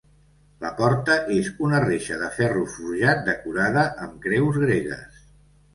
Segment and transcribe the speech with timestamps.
[0.63, 5.27] La porta és una reixa de ferro forjat decorada amb creus gregues.